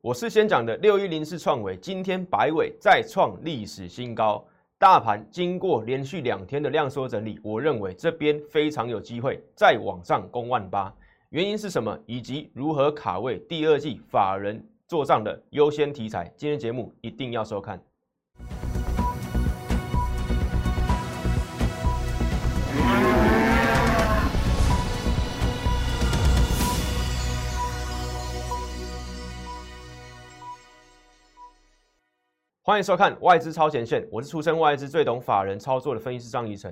[0.00, 4.46] 我是先讲的六一零四创维，今天百尾再创历史新高，
[4.78, 10.94] 大盘经过连续两天的量缩整理，我认为这边非常有机会再往上攻万八。
[11.30, 11.98] 原因是什么？
[12.06, 16.32] 以及如何卡位第二季法人做账的优先题材？
[16.36, 17.82] 今天节目一定要收看。
[32.68, 36.70] 欢迎收看外资超前线，我是出身外资最懂法人操作的分析师张怡晨。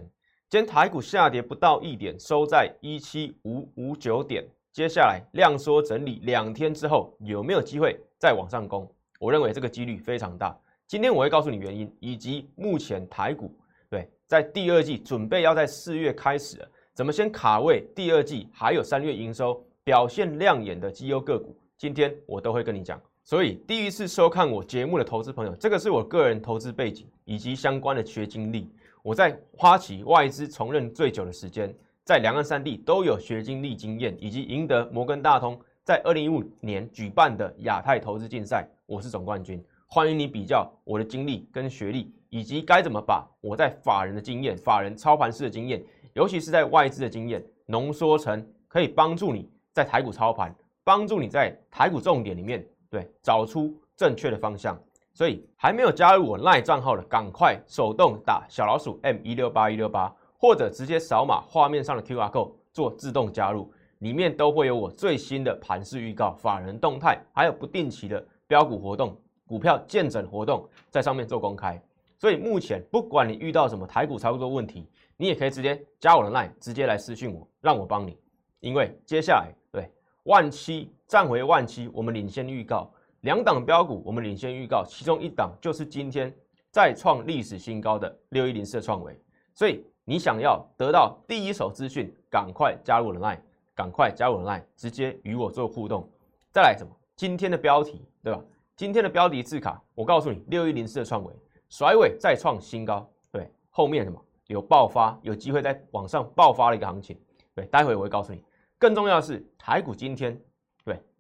[0.50, 4.44] 今天台股下跌不到一点，收在一七五五九点。
[4.74, 8.86] 接下来量缩整理两天之后，有没有机会再往上攻？
[9.18, 10.54] 我认为这个几率非常大。
[10.86, 13.50] 今天我会告诉你原因，以及目前台股
[13.88, 23.00] 对在第二季准备要在四月开始了，怎么先卡位第二季，还有三月营收表现亮眼的绩优个股，今天我都会跟你讲。
[23.28, 28.70] 所以，第一次收看我节目的投资朋友，这个是我个人投资背景以及相关的学经历。
[29.02, 39.60] 我在花旗外资从任最久的时间，在两岸三地都有学经历经验，以及赢得摩根大通在二零一五年举办的亚太投资竞赛，我是总冠军。
[39.88, 45.82] 欢迎你比较我的经历跟学历，以及该怎么把我在法人的经验、法人操盘式的经验，
[46.12, 50.54] 尤其是在外资的经验，浓缩成可以帮助你在台股操盘，
[50.84, 52.64] 帮助你在台股重点里面。
[52.90, 54.78] 对，找出正确的方向。
[55.12, 71.82] 所以还没有加入我赖账号的，赶快手动打小老鼠 M 一六八一六八，或者直接扫码画面上的 QR code 做自动加入，里面都会有我最新的盘势预告、法人动态，还有不定期的标股活动、股票见证活动，在上面做公开。
[72.18, 78.18] 所以目前不管你遇到什么台股操作问题，你也可以直接加我的赖，直接来私讯我，让我帮你。
[78.60, 79.90] 因为接下来对
[80.24, 80.92] 万七。
[81.06, 86.34] 站回万七，我们领先预告两档标股，我们领先预告，其中一档就是今天
[86.70, 89.16] 再创历史新高的六一零四创维。
[89.54, 93.38] 所以你想要得到第一手资讯，赶快加入我的 line，
[93.72, 96.08] 赶快加入我的 line，直接与我做互动。
[96.52, 96.90] 再来什么？
[97.14, 98.42] 今天的标题对吧？
[98.74, 101.32] 今天的标题字卡，我告诉你，六一零四的创维
[101.68, 107.16] 甩尾再创新高，对，后面什么有爆发，有机会在往上爆发的一个行情。
[107.54, 108.42] 对，待会我会告诉你。
[108.76, 110.36] 更重要的是，台股今天。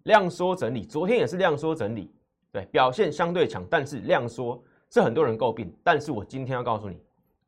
[0.06, 2.08] 量缩整理，昨天也是量缩整理，
[2.52, 5.76] 对，表现相对强，但是量缩是很多人诟病。
[5.82, 6.96] 但是我今天要告诉你，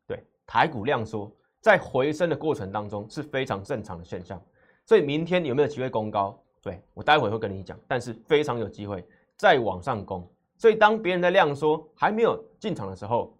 [0.05, 1.31] 对，台股量缩
[1.61, 4.41] 在回升的过程当中是非常正常的现象。
[4.85, 6.37] 所以明天有没有机会攻高？
[6.61, 10.29] 对我待会会跟你讲，但是非常有机会再往上攻。
[10.57, 13.33] 所以当别人在量缩还没有进场的时候，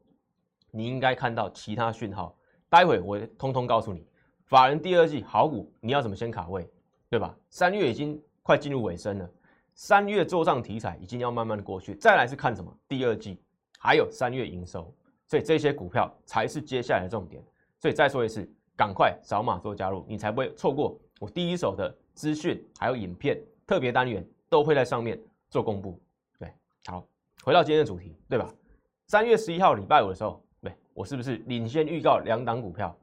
[0.71, 2.33] 你应该看到其他讯号。
[2.69, 4.07] 待会我通通告诉你，
[4.45, 6.71] 法人第二季好股你要怎么先卡位，
[7.09, 7.35] 对吧？
[7.49, 8.17] 三月已经。
[8.41, 9.29] 快进入尾声了，
[9.75, 12.75] 三月做账题材已经要慢慢的过去，再来是看什么？
[12.87, 13.39] 第二季
[13.77, 14.93] 还有三月营收，
[15.25, 17.43] 所以这些股票才是接下来的重点。
[17.79, 18.45] 所以再说一次，
[18.75, 25.17] 赶快扫码做加入，你才不会错过我第一手的资讯，还有影片特别单元都会在上面
[25.49, 25.97] 做公布。
[26.37, 26.51] 对，
[26.87, 27.07] 好，
[27.43, 28.53] 回到今天的主题，对吧？
[29.07, 32.93] 三月十一号礼拜五的时候，对我是不是领先预告两档股票？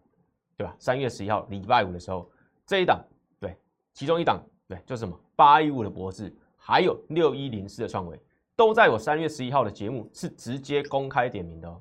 [0.58, 0.76] 对吧？
[0.78, 2.30] 三月十一号礼拜五的时候，
[2.66, 3.02] 这一档
[3.40, 3.56] 对，
[3.94, 4.44] 其中一档。
[4.68, 8.20] 对，就是什么八一五的博士，还有六一零四的创维，
[8.56, 11.80] 都在我三月十一号的节目是直接公开点名的哦，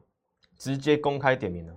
[0.58, 1.76] 直接公开点名的。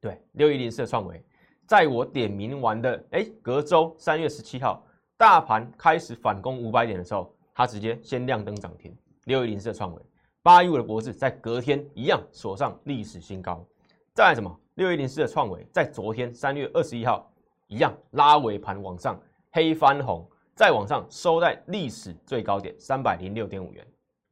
[0.00, 1.24] 对，六一零四的创维，
[1.66, 4.84] 在我点名完的哎隔周三月十七号，
[5.16, 8.94] 大盘开始反攻五百点的时候，它直接先亮灯涨停。
[9.24, 10.02] 六一零四的创维，
[10.42, 13.64] 八一五的博士在隔天一样锁上历史新高。
[14.12, 14.54] 再来什么？
[14.74, 17.30] 六一零四的创维在昨天三月二十一号
[17.68, 19.18] 一样拉尾盘往上。
[19.52, 20.24] 黑翻红，
[20.54, 23.86] 再往上收在历史最高点三百零六点五元，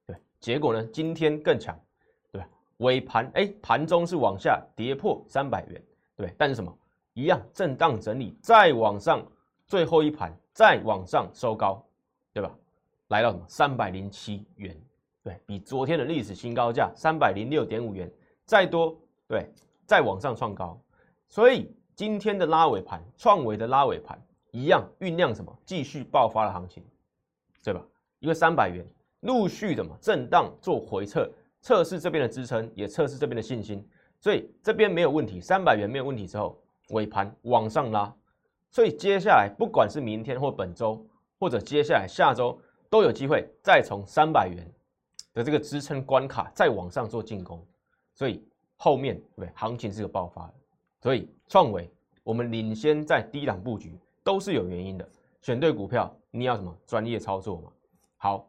[0.07, 1.79] 对，结果呢，今天更强，
[2.31, 2.43] 对？
[2.79, 5.83] 尾盘哎，盘中是往下跌破三百元，
[6.17, 6.73] 对，但是什么
[7.15, 9.21] 一样震荡整理，再往上，
[9.67, 11.85] 最后一盘再往上收高，
[12.33, 12.55] 对吧？
[13.09, 14.77] 来到什么三百零七元，
[15.25, 18.09] 对比昨天的历史新高价三百零六点五元，
[18.45, 19.51] 再多，对，
[19.85, 20.81] 再往上创高，
[21.27, 24.17] 所以今天的拉尾盘，创维的拉尾盘。
[24.59, 25.57] 一样酝酿什么？
[25.65, 26.83] 继续爆发的行情，
[27.63, 27.81] 对吧？
[28.19, 28.85] 一个三百元
[29.21, 33.89] 陆续的嘛震荡做回撤，测试这边的支撑，也测试这边的信心，
[34.19, 38.13] 所以这边没有问题，三百元没有问题之后，尾盘往上拉，
[38.69, 41.07] 所以接下来不管是明天或本周，
[41.39, 44.69] 或者接下来下周，都有机会再从三百元
[45.35, 47.65] 的这个支撑关卡再往上做进攻，
[48.13, 48.45] 所以
[48.75, 50.55] 后面对行情是个爆发的，
[51.01, 51.89] 所以创维
[52.25, 53.97] 我们领先在低档布局。
[54.29, 55.09] 都是有原因的，
[55.41, 57.73] 选对股票，你要什么专业操作嘛？
[58.19, 58.47] 好，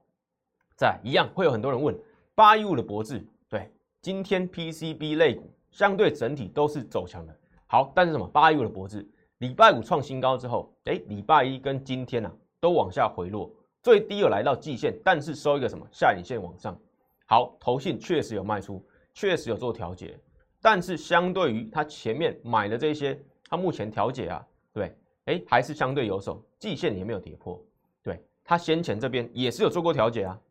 [0.75, 1.97] 再一样会有很多人问
[2.35, 3.71] 八一五的博智，对，
[4.01, 7.33] 今天 PCB 类股相对整体都是走强的。
[7.65, 12.29] 好，但是什么八一五的博智礼拜五创新高之后，哎，礼拜一跟今天呢
[12.59, 13.49] 都往下回落，
[13.81, 16.77] 最低有来到季线，但是收一个什么下影线往上。
[17.25, 20.19] 好，投信确实有卖出，确实有做调节，
[20.61, 23.17] 但是相对于它前面买的这些，
[23.49, 24.93] 它目前调节啊，对，
[25.29, 27.63] 哎，还是相对有手，季线也没有跌破，
[28.01, 30.41] 对，它先前这边也是有做过调节啊，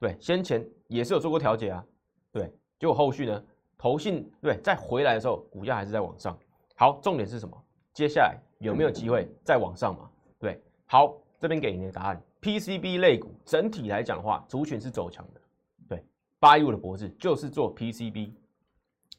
[0.00, 1.84] 对，先前也是有做过调节啊，
[2.32, 3.44] 对，结果后续呢，
[3.76, 6.34] 投信对再回来的时候，股价还是在往上。
[6.76, 7.62] 好，重点是什么？
[7.92, 10.10] 接下来有没有机会再往上嘛？
[10.38, 15.40] 对，好，这边给你的答案，PCB 类股整体来讲的话，族群是走强的。
[15.88, 16.02] 对，
[16.40, 18.32] 八一五的博智就是做 PCB。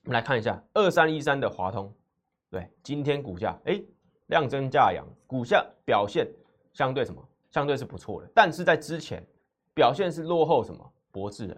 [0.06, 1.94] 我们来看一下二三一三的华通，
[2.50, 3.80] 对，今天股价哎
[4.28, 6.28] 量增价扬，股价表现
[6.74, 7.22] 相对什么？
[7.52, 9.24] 相对是不错的，但是在之前
[9.76, 10.92] 表现是落后什么？
[11.12, 11.56] 博智的。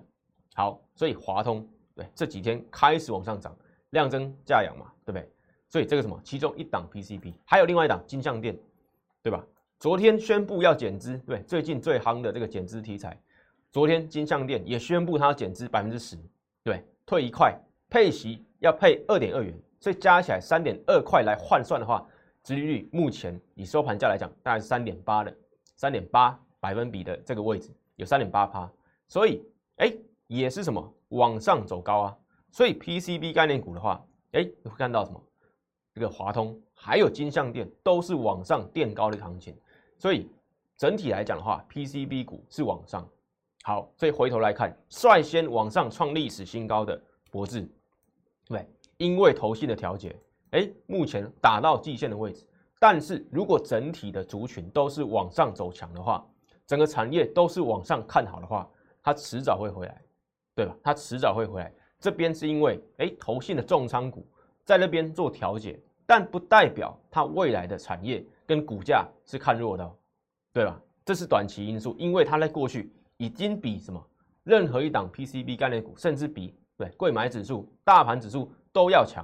[0.53, 1.65] 好，所以华通
[1.95, 3.55] 对这几天开始往上涨，
[3.91, 5.29] 量增价扬嘛，对不对？
[5.69, 8.57] 所以这个什么，其中一档 PCB，还有另外一档金相电，
[9.21, 9.45] 对吧？
[9.79, 13.17] 昨天宣布要减资，对，最近最夯的这个减资题材，
[13.71, 16.17] 昨天金相电也宣布它减资百分之十，
[16.63, 17.57] 对，退一块，
[17.89, 22.07] 配息要配二点二元，所以加起来三点二块来换算的话，
[22.45, 25.35] 殖利率目前以收盘价来讲，大概是三点八的，
[25.75, 28.71] 三点八百分比的这个位置有三点八趴，
[29.07, 29.43] 所以
[29.77, 29.91] 哎，
[30.27, 32.17] 也是什么往上走高啊？
[32.51, 33.99] 所以 PCB 概念股的话，
[34.33, 35.19] 哎，你会看到什么？
[35.91, 39.57] 这个华通还有金相电都是往上垫高的行情，
[39.97, 40.29] 所以
[40.77, 43.09] 整体来讲的话，PCB 股是往上。
[43.63, 47.01] 好，所以回头来看，率先往上创历史新高的
[47.31, 47.67] 博智，
[48.47, 50.15] 对，因为投信的调节，
[50.55, 52.47] 哎，目前打到季线的位置。
[52.79, 56.25] 但是如果整体的族群都是往上走强的话，
[56.65, 58.69] 整个产业都是往上看好的话，
[59.03, 60.01] 它迟早会回来，
[60.55, 60.75] 对吧？
[60.81, 61.73] 它迟早会回来。
[61.99, 64.25] 这边是因为哎，投信的重仓股。
[64.63, 69.95] 在那边做调节，但不代表它未来的产业跟股价是看弱的，
[70.51, 70.81] 对吧？
[71.05, 74.03] 这是短期因素，因为它在过去已经比什么
[74.43, 79.23] 任何一档 PCB 概念股，甚至比对贵买指数、大盘指数都要强，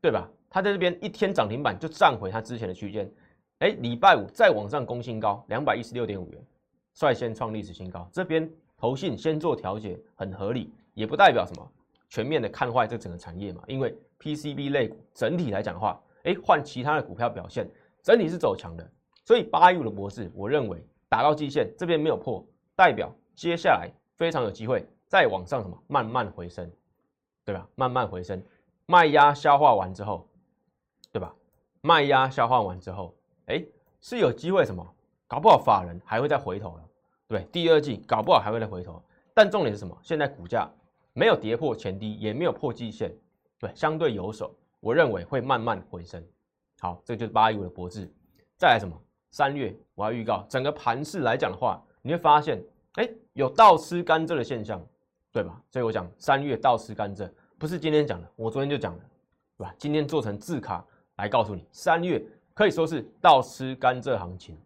[0.00, 0.26] 对吧？
[0.54, 3.10] 它在这边一天涨停板就站回它之前的区间，
[3.58, 6.40] 哎，礼拜五再往上攻新高两百一十六点五元，
[6.92, 8.08] 率先创历史新高。
[8.12, 11.72] 这边投信先做调节很合理，也不代表什么
[12.08, 13.92] 全面的看坏这整个产业嘛，因为。
[14.20, 17.68] PCB 类股整体来讲的话，哎，换其他的股票表现，
[18.00, 18.90] 整体是走强的。
[19.22, 22.42] 所以八一五的博士，我认为打到季线这边没有破，
[22.74, 26.70] 代表接下来非常有机会再往上什么慢慢回升，
[27.44, 27.68] 对吧？
[27.74, 28.42] 慢慢回升，
[28.86, 30.26] 卖压消化完之后，
[31.14, 31.32] 对吧？
[31.80, 33.14] 卖压消化完之后，
[33.46, 33.64] 哎，
[34.00, 34.84] 是有机会什么？
[35.28, 36.82] 搞不好法人还会再回头了，
[37.28, 39.00] 对，第二季搞不好还会再回头。
[39.32, 39.96] 但重点是什么？
[40.02, 40.68] 现在股价
[41.12, 43.16] 没有跌破前低，也没有破季线。
[43.60, 46.20] 对，相对有手，我认为会慢慢回升。
[46.80, 48.12] 好，这就是八一五的博智。
[48.58, 49.00] 再来什么？
[49.30, 52.60] 三月我要预告，整个盘势来讲的话，你会发现，
[52.94, 54.84] 哎，有倒吃甘蔗的现象，
[55.30, 55.62] 对吧？
[55.70, 59.00] 所以我讲三月倒吃甘蔗，不是今天讲的，我昨天就讲了，
[59.56, 59.72] 对吧？
[59.78, 60.84] 今天做成字卡
[61.16, 64.56] 来告诉你，三月可以说是倒吃甘蔗行情，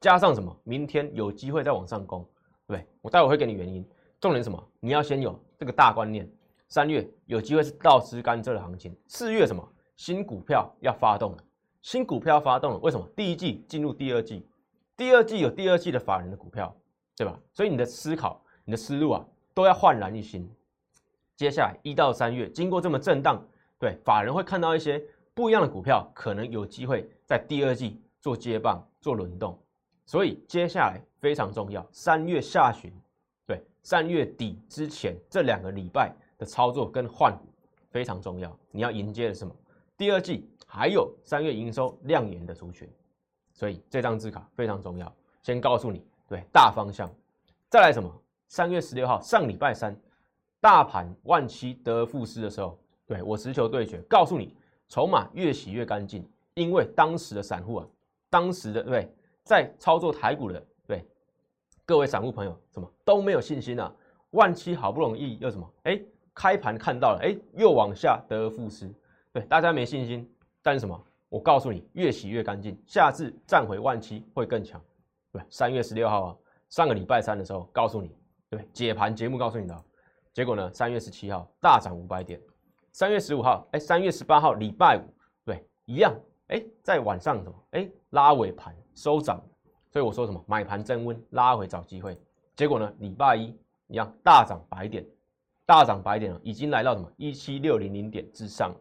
[0.00, 0.54] 加上什么？
[0.64, 2.26] 明天有机会再往上攻，
[2.66, 3.84] 对我待会会给你原因。
[4.20, 4.62] 重点什么？
[4.80, 6.28] 你要先有这个大观念。
[6.68, 9.66] 三月有机会是倒吃甘蔗的行情，四月什么
[9.96, 11.38] 新股票要发动了？
[11.80, 13.08] 新股票发动了，为什么？
[13.16, 14.46] 第一季进入第二季，
[14.94, 16.76] 第二季有第二季的法人的股票，
[17.16, 17.40] 对吧？
[17.54, 20.46] 所以你的思考、你的思路啊，都要焕然一新。
[21.36, 23.42] 接下来一到三月，经过这么震荡，
[23.78, 25.02] 对法人会看到一些
[25.38, 29.56] 不一样的股票，可能有机会在第二季做接棒、做轮动。
[30.04, 32.92] 所以接下来非常重要，三月下旬，
[33.46, 36.12] 对三月底之前这两个礼拜。
[36.38, 37.44] 的操作跟换股
[37.90, 39.52] 非常重要，你要迎接的是什么？
[39.96, 42.88] 第二季还有三月营收亮眼的族群，
[43.52, 45.12] 所以这张字卡非常重要。
[45.42, 47.10] 先告诉你，对大方向，
[47.68, 48.08] 再来什么？
[48.46, 49.96] 三月十六号上礼拜三，
[50.60, 54.54] 大盘万七得而复失的时候，对我持球对决，告诉你
[54.88, 57.86] 筹码越洗越干净，因为当时的散户啊，
[58.28, 59.08] 当时的对
[59.44, 61.04] 在操作台股的对
[61.86, 63.94] 各位散户朋友，什么都没有信心啊，
[64.30, 65.70] 万七好不容易又什么？
[65.84, 66.00] 哎。
[66.40, 68.88] 开盘看到了，哎，又往下得而复失，
[69.32, 70.24] 对大家没信心。
[70.62, 70.96] 但是什么？
[71.28, 74.80] 我告诉你，越洗越干净，下次站回万七会更强。
[75.32, 76.36] 对，三月十六号啊，
[76.68, 78.14] 上个礼拜三的时候告诉你，
[78.48, 79.84] 对，解盘节目告诉你的。
[80.32, 82.40] 结果呢，三月十七号大涨五百点，
[82.98, 85.02] 三月十五号，哎，三月十八号礼拜五，
[85.44, 86.12] 对，一样，
[86.48, 87.54] 哎，在晚上什么？
[87.70, 89.40] 哎，拉尾盘收涨。
[89.92, 90.44] 所以我说什么？
[90.48, 92.20] 买盘增温，拉回找机会。
[92.56, 95.06] 结果呢，礼拜一一样大涨百点，
[95.64, 98.74] 大涨百点了，已经来到什么一七六零零点之上，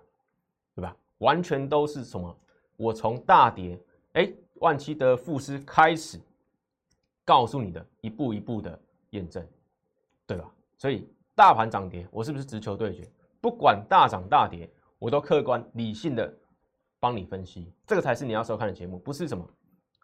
[0.73, 0.97] 对吧？
[1.19, 2.35] 完全都是什么？
[2.75, 3.79] 我从大跌，
[4.13, 6.19] 哎，万七的富士开始
[7.23, 8.79] 告诉你的一步一步的
[9.11, 9.47] 验证，
[10.25, 10.51] 对吧？
[10.75, 13.07] 所以大盘涨跌，我是不是直球对决？
[13.41, 16.33] 不管大涨大跌，我都客观理性的
[16.99, 19.47] 帮你分析，这个才是你要收看的节目，不是什么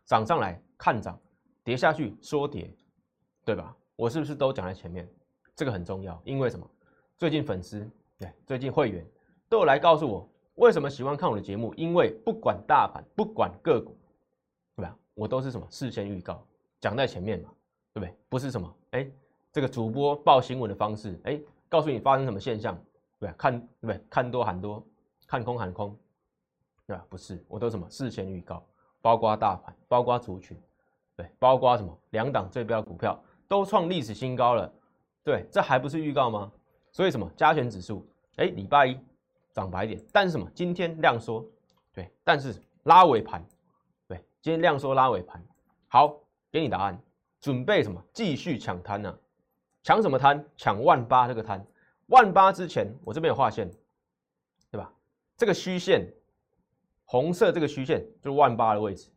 [0.05, 1.19] 涨上来看涨，
[1.63, 2.71] 跌下去说跌，
[3.43, 3.75] 对吧？
[3.95, 5.07] 我是不是都讲在前面？
[5.55, 6.69] 这个很重要，因为什么？
[7.17, 9.05] 最近粉丝对，最近会员
[9.47, 11.73] 都有来告诉我，为什么喜欢看我的节目？
[11.75, 13.95] 因为不管大盘，不管个股，
[14.75, 14.97] 对吧？
[15.13, 16.43] 我都是什么事先预告，
[16.79, 17.51] 讲在前面嘛，
[17.93, 18.15] 对不对？
[18.29, 19.09] 不是什么哎，
[19.51, 22.75] 这个主播报新闻的方式，哎，告诉你发生什么现象，
[23.23, 23.35] 对吧？
[23.37, 24.05] 看对不对？
[24.09, 24.85] 看多喊多，
[25.25, 25.97] 看空喊空，
[26.85, 27.05] 对吧？
[27.09, 28.61] 不是，我都什么事前预告，
[29.01, 30.61] 包括大盘，包括族群，
[31.15, 33.17] 对，包括什么两档最标股票。
[33.47, 34.73] 都创历史新高了，
[35.23, 36.51] 对，这还不是预告吗？
[36.91, 38.05] 所以什么加权指数，
[38.37, 38.99] 哎，礼拜一
[39.53, 41.45] 涨百点，但是什么今天量缩，
[41.93, 43.45] 对，但是拉尾盘，
[44.07, 45.41] 对，今天量缩拉尾盘，
[45.87, 46.19] 好，
[46.51, 46.99] 给你答案，
[47.39, 49.19] 准备什么继续抢滩呢？
[49.83, 50.43] 抢什么滩？
[50.57, 51.63] 抢万八这个滩，
[52.13, 53.67] 万八之前我这边有画线，
[54.69, 54.93] 对吧？
[55.35, 56.07] 这个虚线，
[57.05, 59.09] 红色这个虚线就是万八的位置，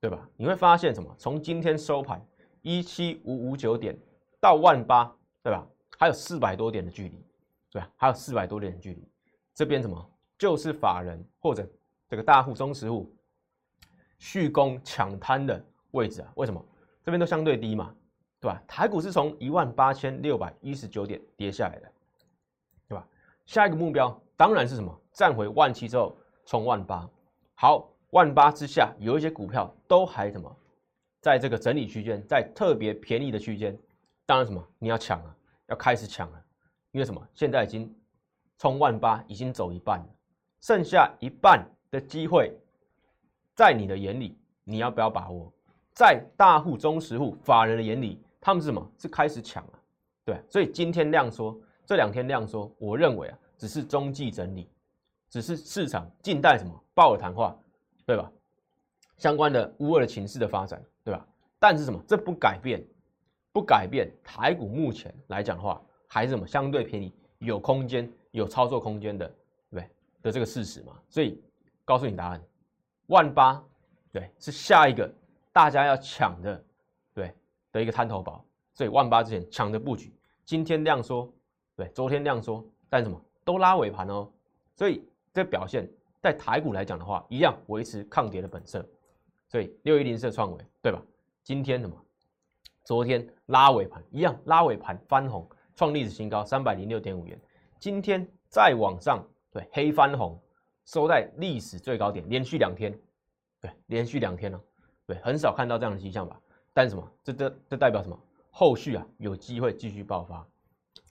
[0.00, 0.28] 对吧？
[0.36, 1.14] 你会发现什么？
[1.16, 2.20] 从今天收盘。
[2.62, 3.96] 一七五五九点
[4.40, 5.04] 到万八，
[5.40, 5.64] 对吧？
[5.96, 7.24] 还有四百多点的距离，
[7.70, 7.88] 对吧？
[7.94, 9.08] 还有四百多点的距离，
[9.54, 10.10] 这边什么？
[10.36, 11.64] 就是法人或者
[12.08, 13.14] 这个大户、中实户
[14.18, 16.32] 续攻抢滩的位置啊？
[16.34, 16.60] 为什么？
[17.04, 17.94] 这边都相对低嘛，
[18.40, 18.60] 对吧？
[18.66, 21.92] 台股是从一万八千六百一十九点跌下来的，
[23.46, 25.00] 下一个目标当然是什么？
[25.12, 27.08] 站回万七之后冲万八。
[27.54, 30.54] 好，万八之下有一些股票都还什么？
[31.22, 33.76] 在这个整理区间，在特别便宜的区间，
[34.26, 35.36] 当然什么你要抢啊，
[35.68, 36.44] 要开始抢了，
[36.92, 37.20] 因为什么？
[37.34, 37.92] 现在已经
[38.58, 40.06] 冲万八，已经走一半了，
[40.60, 42.52] 剩下一半的机会，
[43.54, 45.52] 在你的眼里，你要不要把握？
[45.94, 48.92] 在大户、中实户、法人的眼里，他们是什么？
[48.98, 49.72] 是开始抢了，
[50.24, 50.42] 对。
[50.48, 54.68] 所以今天量缩，这两天量缩，我认为啊，只是中继整理，
[55.30, 57.56] 只是市场静待什么鲍尔谈话，
[58.04, 58.30] 对吧？
[59.16, 60.82] 相关的乌二的情势的发展。
[61.04, 61.24] 对吧？
[61.60, 62.02] 但是什么？
[62.08, 62.84] 这不改变，
[63.52, 69.34] 不改变台股目前来讲的话，还是什么相对便宜，有空间，有操作空间的，对
[69.70, 69.90] 不对？
[70.22, 71.00] 的这个事实嘛。
[71.08, 71.40] 所以
[71.84, 72.42] 告诉你答案，
[73.06, 73.64] 万八，
[74.10, 75.08] 对，是下一个
[75.52, 76.64] 大家要抢的，
[77.14, 77.32] 对
[77.70, 78.44] 的一个滩头宝。
[78.74, 80.12] 所以万八之前抢的布局，
[80.44, 81.32] 今天量缩，
[81.76, 84.28] 对，昨天量缩，但什么都拉尾盘哦。
[84.74, 85.88] 所以这表现
[86.20, 88.84] 在台股来讲的话，一样维持抗跌的本色。
[89.48, 91.00] 所以六一零四创维对吧？
[91.44, 91.94] 今天什么？
[92.82, 97.38] 昨天拉尾盘一样，拉尾盘翻红，创历史新高三百零六点五元。
[97.78, 100.40] 今天再往上，对，黑翻红，
[100.86, 102.98] 收在历史最高点，连续两天，
[103.60, 104.60] 对，连续两天了，
[105.06, 106.40] 对，很少看到这样的迹象吧？
[106.72, 107.12] 但什么？
[107.22, 108.18] 这这这代表什么？
[108.50, 110.46] 后续啊有机会继续爆发。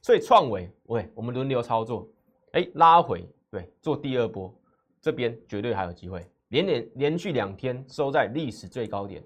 [0.06, 2.08] 所以创维，喂，我们轮流操作，
[2.52, 4.54] 哎，拉回，对，做第二波，
[5.02, 6.24] 这边绝对还有机会。
[6.50, 9.24] 连连连续两天收在历史最高点，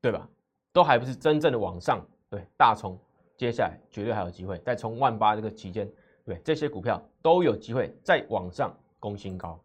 [0.00, 0.28] 对吧？
[0.72, 2.98] 都还不是真正的往上，对大冲，
[3.36, 5.88] 接下来绝对还有机会再冲万八这个期间，
[6.24, 9.56] 对这些股票都有机会再往上攻新高。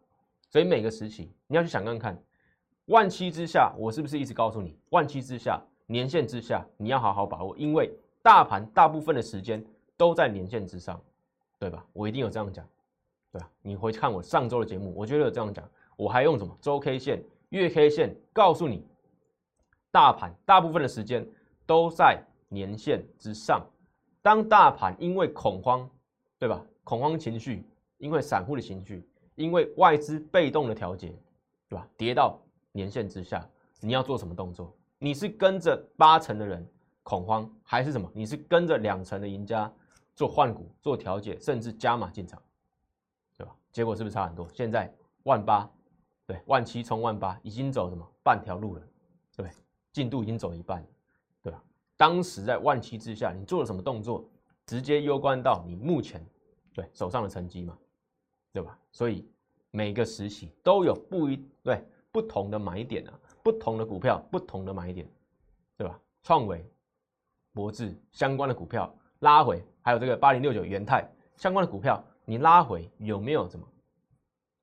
[0.50, 2.22] 所以每个时期你要去想看看，
[2.84, 7.90] 万七之下，我是不是一直告诉你，万七之下，年线之下，你要好好把握，因为
[8.22, 9.60] 大盘大部分的时间
[9.98, 10.98] 都在年线之上，
[11.58, 11.84] 对吧？
[11.92, 12.66] 我一定有这样讲，
[13.30, 13.50] 对吧？
[13.60, 15.68] 你回去看我上周的节目，我觉得有这样讲。
[15.96, 18.86] 我还用什么周 K 线、月 K 线告诉你，
[19.90, 21.28] 大盘大部分的时间
[21.66, 23.66] 都在年线之上。
[24.22, 25.90] 当大盘因为恐慌，
[26.38, 26.64] 对吧？
[26.84, 27.64] 恐慌情绪，
[27.96, 31.12] 因为散户的情绪，因为外资被动的调节，
[31.68, 31.88] 对吧？
[31.96, 32.40] 跌到
[32.70, 33.44] 年线之下，
[33.80, 34.72] 你要做什么动作？
[34.98, 36.64] 你是跟着八成的人
[37.02, 38.08] 恐慌，还是什么？
[38.14, 39.72] 你是跟着两成的赢家
[40.18, 42.42] 做换股、做调节，甚至加码进场，
[43.36, 43.54] 对吧？
[43.70, 44.48] 结果是不是差很多？
[44.52, 45.70] 现在万八。
[46.26, 48.80] 对，万七冲万八，已经走什么半条路了，
[49.34, 49.50] 对不对？
[49.92, 50.86] 进度已经走一半，
[51.40, 51.64] 对吧？
[51.96, 54.28] 当时在万七之下，你做了什么动作，
[54.66, 56.22] 直接攸关到你目前
[56.74, 57.78] 对手上的成绩嘛，
[58.52, 58.78] 对吧？
[58.92, 59.26] 所以
[59.70, 61.82] 每个时期都有不一对
[62.12, 65.08] 不同的买点啊，不同的股票，不同的买点，
[65.78, 65.98] 对吧？
[66.22, 66.70] 创维、
[67.54, 73.66] 博智相关的股票拉回，还有这个八零六九元泰相关的股票，你拉回有没有什么？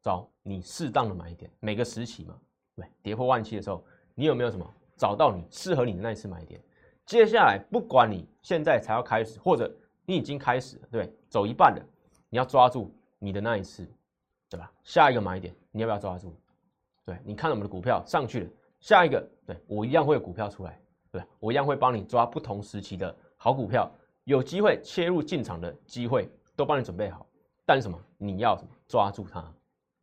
[0.01, 2.39] 找你适当的买点，每个时期嘛，
[2.75, 3.83] 对，跌破万七的时候，
[4.13, 6.61] 你有没有什么找到你适合你的那一次买点？
[7.07, 11.83] 接下来不管你现在才要开始，或者你已经开始了，对，走一半了，
[12.29, 13.83] 你要抓住你的那一次，
[14.47, 14.71] 对吧？
[14.83, 16.35] 下一个买点，你要不要抓住？
[17.03, 20.79] 对，你看我们的股票上去了，下一个，对我一样会有股票出来，
[21.11, 23.91] 对我一样会帮你抓不同时期的好股票，
[24.25, 27.25] 有机会切入进场的机会都帮你准备好。
[27.65, 27.99] 但是什么？
[28.17, 28.69] 你要什么？
[28.87, 29.51] 抓住它，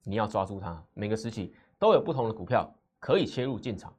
[0.02, 0.82] 你要抓住它。
[0.94, 3.94] 每个时期都有不同的股票可以切入进场，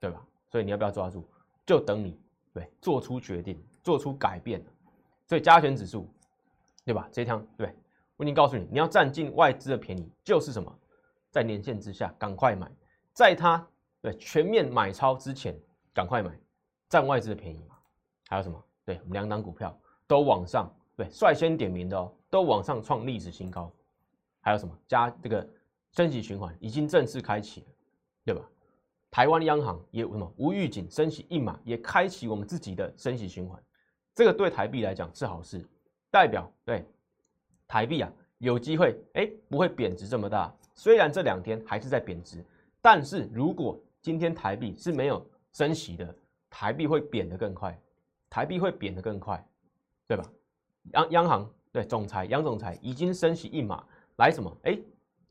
[0.00, 0.26] 对吧？
[0.50, 1.26] 所以你要不要抓住？
[1.64, 2.18] 就等你
[2.52, 4.62] 对做出决定，做出改变
[5.26, 6.06] 所以加权指数，
[6.84, 7.08] 对吧？
[7.12, 7.74] 这一趟对，
[8.16, 10.74] 我已经告诉你，你要占尽外资的便宜，就是什么？
[11.30, 12.70] 在年线之下赶快买，
[13.14, 13.66] 在它
[14.02, 15.58] 对全面买超之前
[15.94, 16.38] 赶快买，
[16.88, 17.62] 占外资的便宜。
[18.28, 18.62] 还有什么？
[18.84, 23.72] 对，我们两档股票都往上，对，率先点名的哦，都往上创历史新高。
[24.40, 24.76] 还有什么？
[24.88, 25.48] 加这个
[25.92, 27.66] 升息循环已经正式开启了，
[28.24, 28.42] 对吧？
[29.10, 33.62] 台湾央行也什么无预警升息一码，也开启我们自己的升息循环。
[34.14, 35.64] 这个对台币来讲是好事，
[36.10, 36.84] 代表对
[37.68, 40.52] 台币啊有机会哎不会贬值这么大。
[40.74, 42.44] 虽然这两天还是在贬值，
[42.80, 46.14] 但是如果今天台币是没有升息的，
[46.48, 47.78] 台币会贬得更快，
[48.32, 49.46] 台币会贬得更快，
[50.06, 50.24] 对吧？
[50.94, 53.84] 央央行对总裁杨总裁已经升息一码，
[54.16, 54.50] 来什么？
[54.62, 54.78] 哎，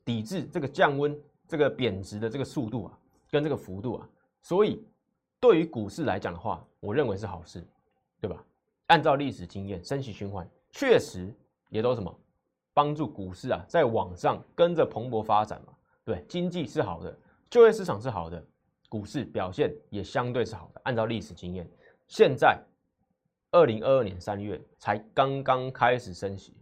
[0.05, 3.00] 抵制这个降温、这个贬值的这个速度啊，
[3.31, 4.08] 跟这个幅度啊，
[4.43, 4.86] 所以
[5.39, 7.67] 对于股市来讲的话，我认为是好事，
[8.20, 8.46] 对吧？
[8.86, 11.34] 按照历史经验，升息循环确实
[11.70, 12.15] 也都什么？
[12.72, 15.74] 帮助股市啊，在往上跟着蓬勃发展嘛，
[16.05, 17.17] 对，经济是好的，
[17.50, 18.46] 就业市场是好的，
[18.89, 20.79] 股市表现也相对是好的。
[20.84, 21.67] 按照历史经验，
[22.08, 22.63] 现在
[23.51, 26.55] 二零二二年三月才刚刚开始升息，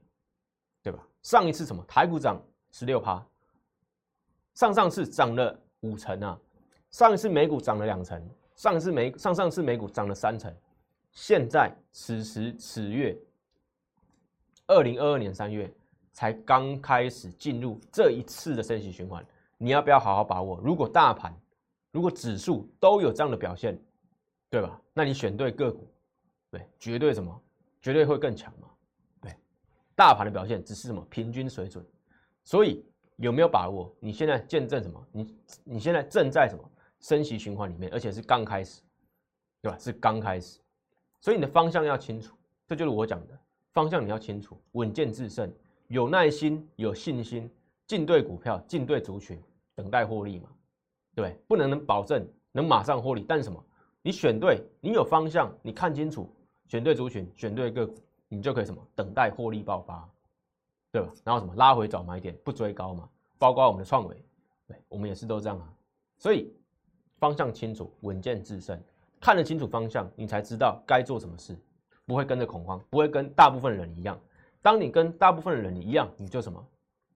[0.84, 1.06] 对吧？
[1.24, 2.42] 上一次什么台股涨
[2.72, 3.26] 十六趴，
[4.56, 6.40] 上上次涨了五成啊，
[6.92, 8.22] 上一次美股涨了两成，
[8.56, 10.54] 上一次美上上次美股涨了三成，
[11.12, 13.18] 现在此时此月，
[14.68, 15.72] 二零二二年三月。
[16.12, 19.26] 才刚开始进入这一次的升息循环，
[19.58, 20.60] 你要不要好好把握？
[20.62, 21.34] 如果大盘、
[21.92, 23.80] 如果指数都有这样的表现，
[24.50, 24.82] 对吧？
[24.92, 25.88] 那你选对个股，
[26.52, 27.42] 对，绝对什么？
[27.82, 28.68] 绝对会更强嘛？
[29.22, 29.36] 对，
[29.96, 31.86] 大盘的表现只是什么平均水准，
[32.44, 32.86] 所以
[33.18, 33.96] 有没有把握？
[34.00, 35.08] 你现在见证什么？
[35.12, 38.82] 你你现在正在什么升息循环里面，而且是刚开始，
[39.62, 39.78] 对吧？
[39.78, 40.60] 是刚开始，
[41.22, 42.36] 所以你的方向要清楚，
[42.68, 43.40] 这就是我讲的
[43.72, 45.52] 方向，你要清楚，稳健制胜。
[45.88, 47.50] 有耐心、有信心
[47.88, 49.42] 进对股票、进对族群，
[49.74, 50.50] 等待获利嘛？
[51.16, 53.66] 对，不能能保证能马上获利，但是什么？
[54.04, 56.32] 你选对，你有方向，你看清楚，
[56.70, 57.96] 选对族群、选对个股，
[58.30, 58.82] 你就可以什么？
[58.96, 60.08] 等待获利爆发，
[60.92, 61.12] 对吧？
[61.26, 61.54] 然后什么？
[61.56, 63.10] 拉回找买点，不追高嘛？
[63.38, 64.24] 包括我们的创维，
[64.68, 65.74] 对我们也是都这样啊。
[66.18, 66.54] 所以
[67.18, 68.82] 方向清楚，稳健制胜，
[69.20, 71.58] 看得清楚方向，你才知道该做什么事，
[72.06, 74.20] 不会跟着恐慌，不会跟大部分人一样。
[74.62, 76.64] 当你跟大部分人一样，你就什么？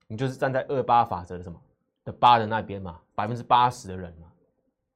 [0.07, 1.61] 你就是站在二八法则的什么
[2.03, 4.31] 的八的那边嘛，百分之八十的人嘛，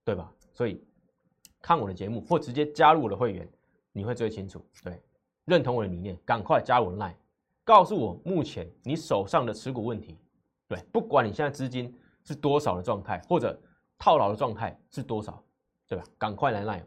[0.03, 0.31] 对吧？
[0.53, 0.83] 所以
[1.61, 3.47] 看我的节目或直接加入我的会员，
[3.97, 4.63] 你会最清楚。
[4.83, 5.01] 对，
[5.45, 7.15] 认同我的理念，赶快加我 line，
[7.63, 10.15] 告诉我目前你手上的持股问题。
[10.67, 11.91] 对，不管你现在资金
[12.23, 13.59] 是多少的状态，或者
[13.97, 15.43] 套牢的状态是多少，
[15.87, 16.03] 对吧？
[16.15, 16.83] 赶快来 line，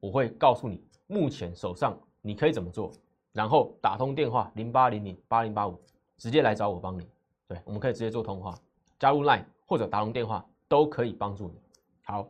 [0.00, 2.90] 我会告诉你目前手上你可以怎么做。
[3.32, 5.80] 然后打通电话零八零零八零八五，
[6.16, 7.08] 直接来找我帮你。
[7.46, 8.58] 对，我们可以直接做通话，
[8.98, 11.60] 加入 Line 或者打通电话都可以帮助你。
[12.02, 12.28] 好，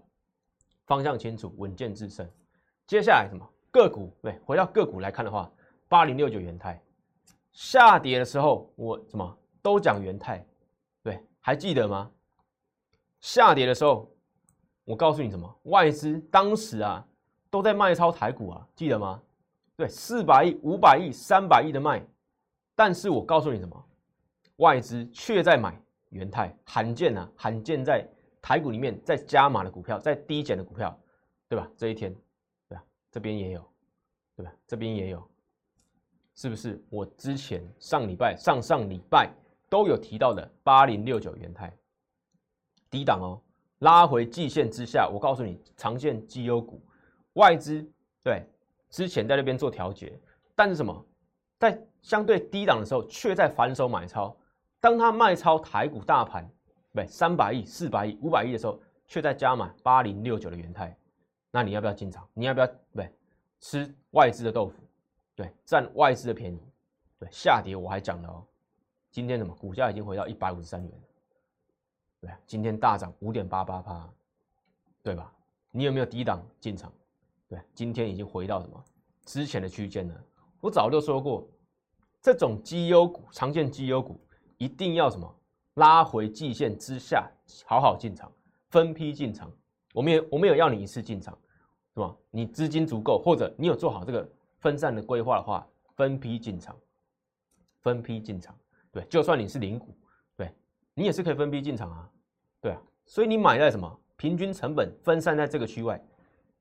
[0.84, 2.28] 方向清楚，稳健制胜。
[2.86, 4.12] 接下来什么个股？
[4.22, 5.50] 对，回到个股来看的话，
[5.88, 6.80] 八零六九元泰
[7.52, 10.44] 下跌的时候，我什么都讲元泰，
[11.02, 12.10] 对，还记得吗？
[13.20, 14.10] 下跌的时候，
[14.84, 15.60] 我告诉你什么？
[15.64, 17.04] 外资当时啊
[17.50, 19.20] 都在卖超台股啊，记得吗？
[19.76, 22.04] 对，四百亿、五百亿、三百亿的卖，
[22.74, 23.84] 但是我告诉你什么？
[24.56, 28.04] 外资却在买元泰，罕见啊，罕见在
[28.42, 30.98] 台股里面在加码的股票，在低减的股票，
[31.48, 31.68] 对吧？
[31.76, 32.14] 这一天，
[33.10, 33.64] 这边也有，
[34.36, 34.52] 对吧？
[34.66, 35.28] 这边也有，
[36.34, 36.82] 是不是？
[36.90, 39.32] 我之前上礼拜、上上礼拜
[39.68, 41.72] 都有提到的八零六九元泰，
[42.90, 43.40] 低档哦，
[43.80, 46.80] 拉回季线之下，我告诉你，长线绩优股，
[47.34, 47.86] 外资
[48.22, 48.44] 对。
[48.90, 50.18] 之前在那边做调节，
[50.54, 51.06] 但是什么，
[51.58, 54.34] 在相对低档的时候，却在反手买超。
[54.80, 56.50] 当他卖超台股大盘，
[56.94, 60.97] 对三百亿、四百亿、五百亿的时候，却在加买八零六九的元泰。
[61.50, 62.28] 那你要不要进场？
[62.34, 63.10] 你要不要对
[63.60, 64.82] 吃外资的豆腐？
[65.34, 66.60] 对，占外资的便宜。
[67.18, 68.44] 对，下跌我还讲了哦，
[69.10, 70.92] 今天什么股价已经回到一百五十三元
[72.20, 74.08] 对，今天大涨五点八八趴，
[75.02, 75.32] 对吧？
[75.70, 76.92] 你有没有低档进场？
[77.48, 78.84] 对，今天已经回到什么
[79.24, 80.14] 之前的区间了。
[80.60, 81.48] 我早就说过，
[82.20, 84.20] 这种绩优股，常见绩优股
[84.58, 85.32] 一定要什么
[85.74, 87.30] 拉回季线之下，
[87.64, 88.30] 好好进场，
[88.70, 89.50] 分批进场。
[89.94, 91.36] 我们也我们有要你一次进场，
[91.94, 92.14] 是吧？
[92.30, 96.76] 你资金足够，或者你有做好这个分散的规划的话，分批进场，
[97.80, 98.56] 分批进场。
[98.92, 99.94] 对，就算你是零股，
[100.36, 100.52] 对
[100.94, 102.10] 你也是可以分批进场啊。
[102.60, 106.02] 对啊，所以你买在什么平均成本分散在这个区外，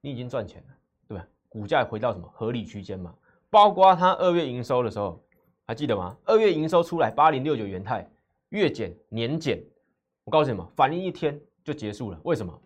[0.01, 0.67] 你已经赚钱了，
[1.07, 1.27] 对吧？
[1.49, 3.15] 股价回到什么合理区间嘛？
[3.49, 5.21] 包括它二月营收的时候，
[5.65, 6.17] 还记得吗？
[6.25, 8.09] 二月营收出来八零六九元泰
[8.49, 9.63] 月减年减，
[10.23, 12.19] 我告诉你们，反应一天就结束了。
[12.23, 12.61] 为什么？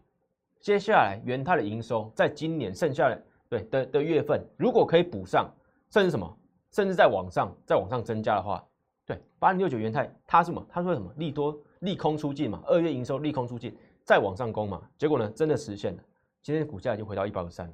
[0.61, 5.51] 接下来元泰的营收在今年剩下的对的的月份，如果可以补上，
[5.89, 6.37] 甚至什么，
[6.71, 8.63] 甚至在往上再往上增加的话，
[9.05, 10.63] 对八零六九元泰它什么？
[10.69, 12.61] 它说什么利多利空出尽嘛？
[12.67, 14.87] 二月营收利空出尽，再往上攻嘛？
[14.97, 16.03] 结果呢，真的实现了，
[16.43, 17.73] 今天股价已经回到一百五三了，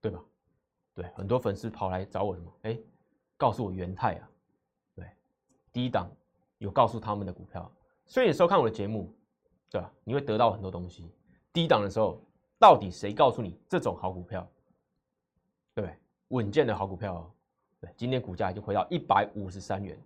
[0.00, 0.20] 对吧？
[0.94, 2.52] 对，很多粉丝跑来找我什么？
[2.62, 2.76] 哎，
[3.36, 4.28] 告诉我元泰啊，
[4.96, 5.06] 对，
[5.72, 6.10] 低档
[6.58, 7.70] 有告诉他们的股票，
[8.04, 9.14] 所以你收看我的节目，
[9.70, 9.92] 对吧？
[10.02, 11.08] 你会得到很多东西。
[11.54, 12.20] 低档的时候，
[12.58, 14.46] 到底谁告诉你这种好股票？
[15.72, 15.96] 对，
[16.28, 17.30] 稳健的好股票哦。
[17.80, 19.96] 对，今天股价已经回到一百五十三元，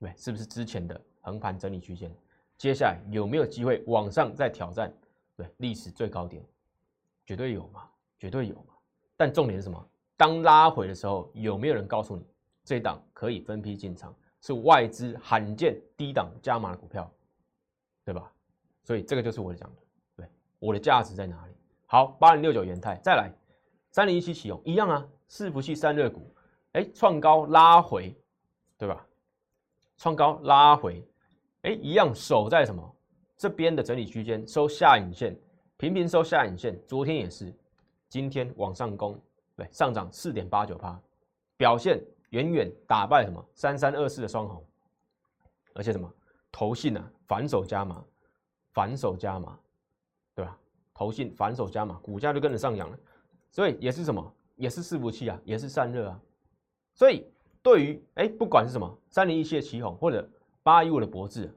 [0.00, 2.12] 对，是不是之前的横盘整理区间？
[2.56, 4.92] 接下来有没有机会往上再挑战？
[5.36, 6.44] 对，历史最高点，
[7.24, 8.74] 绝对有嘛，绝对有嘛。
[9.16, 9.88] 但重点是什么？
[10.16, 12.26] 当拉回的时候，有没有人告诉你
[12.64, 14.12] 这档可以分批进场？
[14.40, 17.08] 是外资罕见低档加码的股票，
[18.04, 18.32] 对吧？
[18.82, 19.76] 所以这个就是我讲的，
[20.58, 21.52] 我的价值在哪里？
[21.86, 23.30] 好，八零六九元泰，再来
[23.90, 26.34] 三零一七启用一样啊，伺服器散热股，
[26.72, 28.14] 哎，创高拉回，
[28.76, 29.06] 对吧？
[29.96, 31.02] 创高拉回，
[31.62, 32.96] 哎，一样守在什么
[33.36, 35.36] 这边的整理区间，收下影线，
[35.76, 37.54] 频频收下影线，昨天也是，
[38.08, 39.18] 今天往上攻。
[39.56, 40.96] 对，上涨四点八九趴，
[41.56, 44.64] 表现远远打败什么三三二四的双红，
[45.74, 46.08] 而且什么
[46.52, 48.04] 投信啊反手加码，
[48.72, 49.58] 反手加码，
[50.98, 52.98] 投信反手加码，股价就跟着上扬了。
[53.52, 56.20] 所以也是什么，也是伺服器啊，也是散热啊。
[56.92, 57.24] 所以
[57.62, 60.28] 对于哎，不管是什么三零一七的旗哄或者
[60.64, 61.56] 八一五的博智，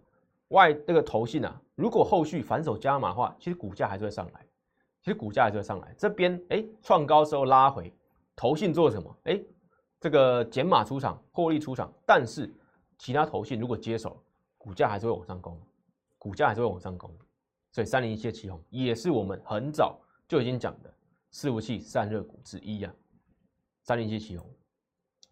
[0.50, 4.46] 外这个投信啊，如果后续反手加码的话，其实股价还是会上来。
[5.02, 7.92] 其实股价还是会上来，这边哎创高时候拉回，
[8.36, 9.18] 投信做什么？
[9.24, 9.42] 哎，
[10.00, 12.48] 这个减码出场，获利出场，但是
[13.00, 14.22] 其他投信如果接手，
[14.60, 15.60] 股价还是会往上攻，
[16.20, 17.10] 股价还是会往上攻。
[17.72, 20.94] 所以三零一七起红也是我们很早就已经讲的
[21.32, 22.94] 伺服器散热股之一啊。
[23.84, 24.48] 三零一七起红，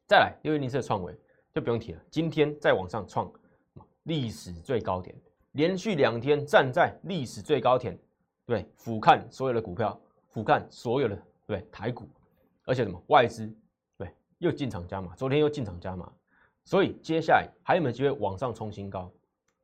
[0.08, 1.16] 再来六一零四创维
[1.54, 3.32] 就不用提了，今天再往上创
[4.04, 5.16] 历史最高点，
[5.52, 7.98] 连续两天站在历史最高点。
[8.46, 12.10] 对，俯瞰所有的股票，俯瞰所有的对台股，
[12.66, 13.54] 而且什么外资
[13.98, 16.12] 对又进场加码，昨天又进场加码，
[16.64, 19.12] 所以接下来还有没有机会往上冲新高？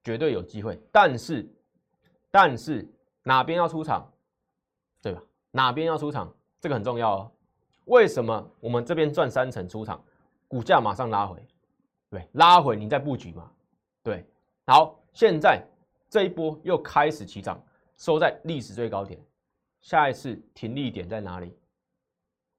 [0.04, 0.80] 绝对有机会。
[0.92, 1.50] 但是，
[2.36, 2.86] 但是
[3.24, 4.12] 哪边要出场，
[5.02, 5.24] 对吧？
[5.52, 7.32] 哪边要出场，这个很重要哦。
[7.86, 10.04] 为什么我们这边赚三成出场，
[10.46, 11.42] 股价马上拉回？
[12.10, 13.50] 对，拉回你再布局嘛。
[14.04, 14.26] 对，
[14.68, 15.66] 好，现在
[16.10, 17.58] 这一波又开始起涨。
[17.96, 19.18] 收在历史最高点，
[19.80, 21.58] 下一次停利点在哪里？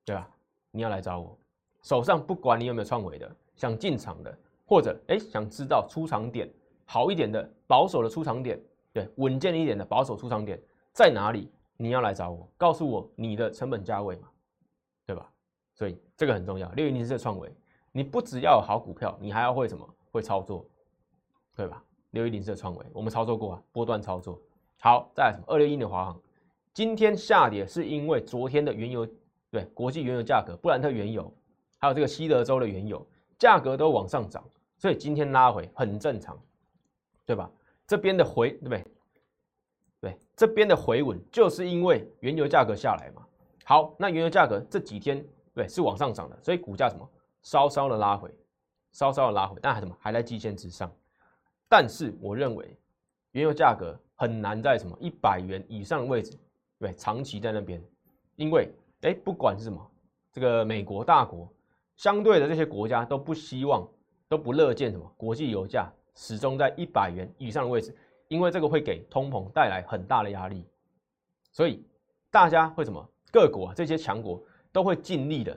[0.06, 0.26] 对吧？
[0.70, 1.38] 你要来找我，
[1.82, 6.50] 手上不管你有没有创维的，想进场的，或者哎想知道出场点
[6.86, 8.58] 好一点的保守的出场点，
[8.96, 10.58] 对，稳健一点的保守出场点
[10.90, 11.52] 在哪里？
[11.76, 14.28] 你要来找我，告诉我你的成本价位嘛，
[15.04, 15.30] 对吧？
[15.74, 16.66] 所以这个很重要。
[16.70, 17.54] 六一零四的创维，
[17.92, 19.86] 你不只要有好股票，你还要会什么？
[20.10, 20.66] 会操作，
[21.54, 21.84] 对吧？
[22.12, 24.40] 六一零四的创维，我们操作过啊，波段操作。
[24.80, 25.44] 好，再来什么？
[25.46, 26.18] 二六一的华航，
[26.72, 29.06] 今天下跌是因为昨天的原油
[29.50, 31.30] 对国际原油价格，布兰特原油，
[31.76, 33.06] 还有这个西德州的原油
[33.38, 34.42] 价格都往上涨，
[34.78, 36.40] 所以今天拉回很正常，
[37.26, 37.50] 对吧？
[37.86, 38.84] 这边的回对不对？
[40.00, 43.26] 对，这边的回稳就是因为原油价格下来嘛。
[43.64, 47.08] 好，那原油价格这几天对是往上涨的，所以股价什么
[47.42, 48.34] 稍稍的拉回，
[48.92, 50.90] 稍稍的拉回，但还什么还在季线之上。
[51.68, 52.78] 但是我认为
[53.32, 53.98] 原油价格。
[54.18, 56.38] 很难在什么一百元以上位置，
[56.78, 57.78] 对，长期在那边，
[58.36, 58.66] 因为
[59.02, 59.90] 哎，不管是什么，
[60.32, 61.46] 这个美国大国，
[61.96, 63.86] 相对的这些国家都不希望，
[64.26, 67.94] 都不乐见什么国际油价始终在一百元以上的位置，
[68.26, 70.66] 因为这个会给通膨带来很大的压力，
[71.52, 71.86] 所以
[72.28, 75.56] 大家会什么各国啊这些强国都会尽力的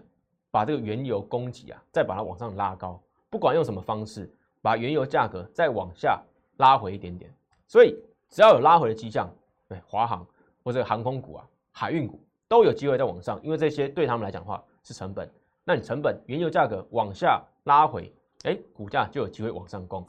[0.51, 6.21] 把这个原油供给啊再把它往上拉高，不管用什么方式，把原油价格再往下
[6.57, 7.33] 拉回一点点，
[7.65, 7.95] 所以。
[8.31, 9.27] 只要有拉回的迹象，
[9.67, 10.23] 对华航
[10.63, 15.27] 或者航空股啊、海运股，都有机会再往上，因为这些对他们来讲的话是成本。
[15.63, 20.07] 那你成本原油价格往下拉回，哎，股价就有机会往上攻。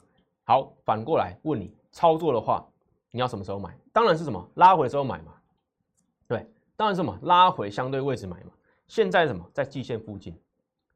[0.51, 2.61] 好，反过来问你操作的话，
[3.09, 3.73] 你要什么时候买？
[3.93, 5.33] 当然是什么拉回的时候买嘛。
[6.27, 8.51] 对，当然是什么拉回相对位置买嘛。
[8.85, 10.37] 现在什么在季线附近，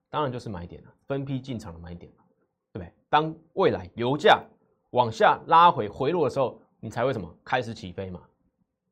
[0.10, 2.24] 当然就是买点了，分批进场的买点了，
[2.74, 2.92] 对不对？
[3.08, 4.44] 当未来油价
[4.90, 8.22] 往下拉回回落的时候，你才会什么开始起飞嘛？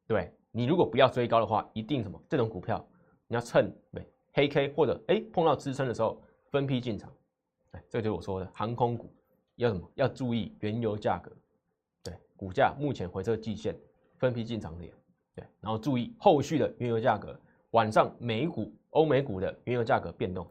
[0.07, 2.81] 对，你如果不要追高的话，一定什么这种股票
[3.27, 6.21] 你要趁对黑 K 或者哎碰到支撑的时候
[6.51, 7.11] 分批进场。
[7.71, 9.13] 哎，这就是我说的航空股
[9.55, 9.91] 要什么？
[9.95, 11.31] 要注意原油价格，
[12.03, 13.75] 对，股价目前回撤季线，
[14.17, 14.91] 分批进场点，
[15.35, 17.39] 对，然后注意后续的原油价格，
[17.71, 18.73] 晚上美股。
[18.93, 20.45] 欧美股的原油价格变动，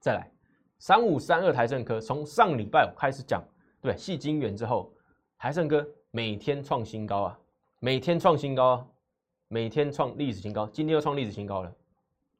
[0.00, 0.30] 再来
[0.78, 3.42] 三五三二台盛科，从上礼拜开始讲，
[3.80, 4.92] 对，细晶圆之后，
[5.38, 7.40] 台盛科每天创新高啊，
[7.80, 8.86] 每天创新高啊，
[9.48, 11.74] 每天创历史新高，今天又创历史新高了，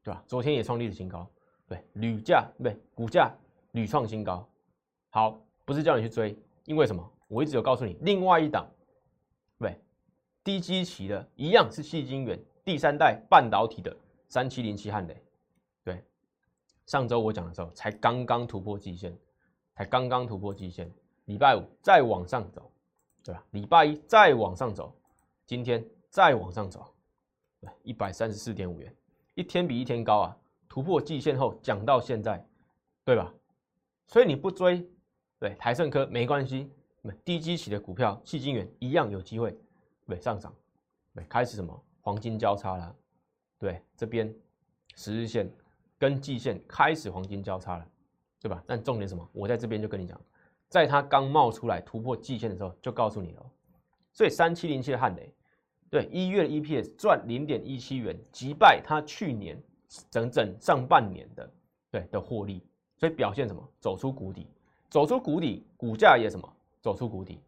[0.03, 0.23] 对吧？
[0.27, 1.27] 昨天也创历史新高，
[1.67, 3.33] 对，铝价对，股价
[3.73, 4.47] 屡创新高。
[5.09, 7.13] 好，不是叫你去追，因为什么？
[7.27, 8.67] 我一直有告诉你，另外一档，
[9.59, 9.79] 对，
[10.43, 13.95] 低基期的一样是细晶圆第三代半导体的。
[14.31, 15.23] 三七零七汉雷，
[15.85, 16.03] 对，
[16.87, 19.15] 上周我讲的时候才刚刚突破季线，
[19.75, 20.91] 才刚刚突破季线，
[21.27, 22.71] 礼拜五再往上走，
[23.23, 23.45] 对吧？
[23.51, 24.95] 礼拜一再往上走，
[25.45, 26.95] 今天再往上走，
[27.61, 28.95] 对，一百三十四点五元，
[29.35, 30.37] 一天比一天高啊！
[30.67, 32.43] 突破季线后讲到现在，
[33.05, 33.35] 对吧？
[34.07, 34.87] 所以你不追，
[35.39, 36.71] 对台盛科没关系，
[37.25, 39.57] 低基企的股票，细晶元一样有机会，
[40.07, 40.55] 对上涨，
[41.15, 42.97] 对开始什么黄金交叉了。
[43.59, 44.35] 对，这边
[44.95, 45.51] 十日线
[45.99, 47.89] 跟季线开始黄金交叉了，
[48.41, 48.63] 对吧？
[48.67, 49.29] 但重点什么？
[49.33, 50.21] 我在这边就跟你讲，
[50.69, 53.51] 在它刚冒出来突破季线的时候，就告诉你了。
[54.13, 55.33] 所以三七零七的汉雷，
[55.89, 59.61] 对一月的 EPS 赚零点一七元，击败它去年
[60.11, 61.49] 整整上半年的
[61.91, 62.65] 对的获利，
[62.97, 63.63] 所以表现什么？
[63.81, 64.49] 走出谷底，
[64.91, 66.51] 走出谷底，股价也什么？
[66.81, 67.41] 走出谷底，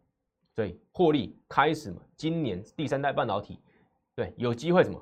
[0.53, 2.01] 所以获利开始嘛？
[2.15, 3.59] 今年第三代半导体，
[4.13, 5.01] 对，有机会什么？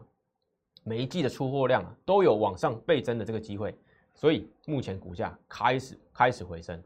[0.84, 3.78] 每一季的出货量啊，都有往上倍增的这个机会，
[4.14, 6.82] 所以目前股价开始开始回升，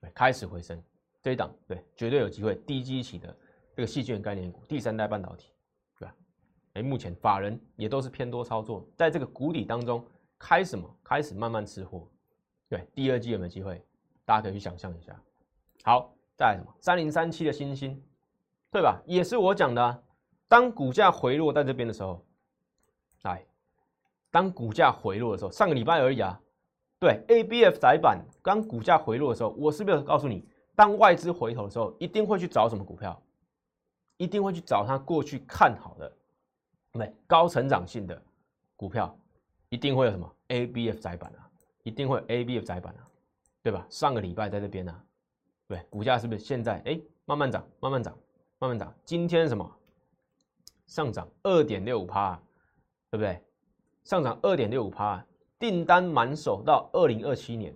[0.00, 0.80] 对，开始回升，
[1.20, 3.36] 这一档对，绝对有机会低基起的
[3.74, 5.50] 这个细菌概念股，第三代半导体，
[5.98, 6.14] 对吧？
[6.74, 10.06] 哎，目前法人也都是偏多操作，在这个谷底当中
[10.38, 10.88] 开什么？
[11.02, 12.06] 开始慢慢吃货，
[12.68, 13.84] 对，第二季有没有机会？
[14.24, 15.14] 大家可以去想象一下。
[15.82, 16.74] 好，再来什么？
[16.80, 18.02] 三零三七的星星，
[18.70, 19.00] 对吧？
[19.06, 20.02] 也是我讲的，
[20.48, 22.24] 当股价回落在这边的时候。
[23.22, 23.44] 来，
[24.30, 26.40] 当股价回落的时候，上个礼拜而已啊。
[26.98, 33.20] 对，A B F 窄板刚股价回落的时候，我是不是告诉你，当外资回头的时候，一定会去找什么股票？
[34.16, 36.16] 一定会去找他过去看好的，
[36.92, 38.22] 对，高成长性的
[38.76, 39.14] 股票，
[39.70, 41.50] 一定会有什么 A B F 窄板啊？
[41.82, 43.08] 一定会 A B F 窄板啊，
[43.64, 43.86] 对吧？
[43.88, 45.02] 上个礼拜在这边呢，
[45.66, 48.14] 对，股价是不是现在哎慢慢涨，慢慢涨，
[48.58, 48.94] 慢慢涨？
[49.06, 49.78] 今天什么
[50.86, 52.38] 上涨二点六五趴？
[53.10, 53.42] 对不对？
[54.04, 55.24] 上涨二点六五趴，
[55.58, 57.74] 订单满手到二零二七年，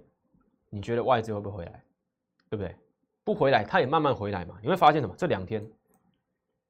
[0.68, 1.82] 你觉得外资会不会回来？
[2.50, 2.76] 对不对？
[3.24, 4.58] 不回来，它也慢慢回来嘛。
[4.60, 5.14] 你会发现什么？
[5.16, 5.66] 这两天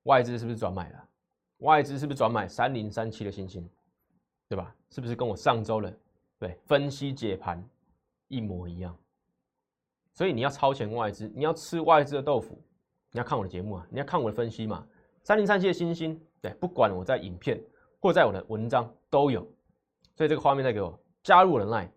[0.04, 1.08] 外资是不是转买了？
[1.58, 3.68] 外资是不是转买三零三七的星星？
[4.48, 4.72] 对吧？
[4.90, 5.92] 是不是跟我上周的
[6.38, 7.60] 对分析解盘
[8.28, 8.96] 一模一样？
[10.18, 12.60] 所以你要超前外资，你要吃外资的豆腐，
[13.12, 14.84] 你要看我的节目啊，你要看我的分析嘛。
[15.22, 17.62] 三零三七的星星，对，不管我在影片。
[18.00, 19.40] 或在我的文章都有，
[20.14, 21.88] 所以这个画面再给我加入我的 line，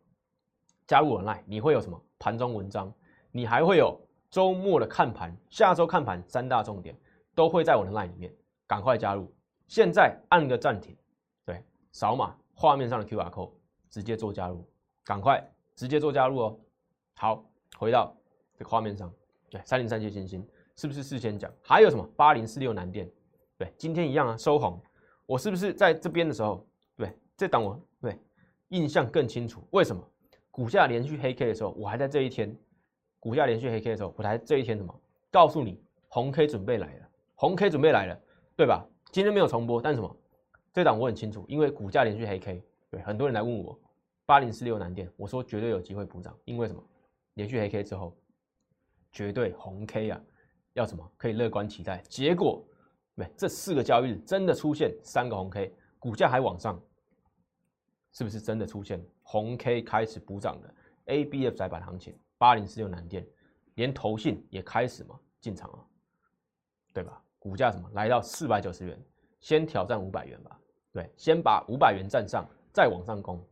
[0.87, 2.91] 加入我的 line，你会有什么盘中文章？
[3.31, 3.99] 你还会有
[4.31, 6.95] 周末的看盘，下周看盘三大重点
[7.35, 8.33] 都会在我的 line 里面，
[8.65, 9.31] 赶快加入！
[9.67, 10.97] 现在按个暂停，
[11.45, 13.51] 对，扫码画面上的 QR code
[13.89, 14.67] 直接做加入，
[15.03, 15.43] 赶快
[15.75, 16.59] 直接做加入哦。
[17.13, 17.45] 好，
[17.77, 18.15] 回到
[18.55, 19.11] 这个画面上，
[19.49, 21.51] 对，三零三七星星是不是事先讲？
[21.61, 23.09] 还有什么八零四六南电？
[23.57, 24.81] 对，今天一样啊，收红。
[25.25, 26.65] 我是不是在这边的时候，
[26.97, 28.19] 对，这档我对
[28.69, 29.63] 印象更清楚？
[29.71, 30.03] 为什么
[30.49, 32.55] 股价连续黑 K 的时候，我还在这一天，
[33.19, 34.93] 股价连续黑 K 的时候，我还这一天什么？
[35.29, 38.19] 告诉你，红 K 准备来了，红 K 准备来了，
[38.55, 38.85] 对吧？
[39.11, 40.15] 今天没有重播，但什么？
[40.73, 43.77] 这档我很清楚，因为股价连续黑 K，对，很多人来问我
[44.25, 46.83] 八零四六南电，我说绝对有机会补涨，因为什么？
[47.35, 48.15] 连续黑 K 之后，
[49.11, 50.21] 绝对红 K 啊，
[50.73, 51.11] 要什么？
[51.17, 52.65] 可以乐观期待，结果。
[53.15, 56.81] 对，这四个交易日真的出现三个红 K，股价还往上，
[58.13, 60.73] 是不是真的出现红 K 开始补涨的
[61.05, 62.17] A B F 窄板行情？
[62.37, 63.27] 八零四六南电，
[63.75, 65.85] 连投信也开始嘛进场了，
[66.93, 67.21] 对吧？
[67.37, 68.99] 股价什么来到四百九十元，
[69.39, 70.59] 先挑战五百元吧，
[70.91, 73.43] 对，先把五百元站上，再往上攻，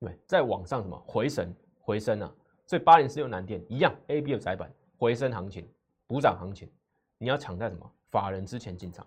[0.00, 2.34] 对，再往上什么回神回升啊？
[2.66, 5.68] 所以八零四六南电一样，A B 的窄板回升行情，
[6.06, 6.70] 补涨行情，
[7.18, 9.06] 你要抢在什么法人之前进场。